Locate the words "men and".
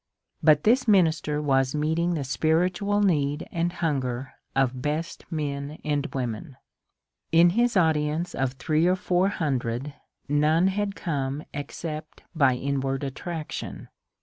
5.31-6.07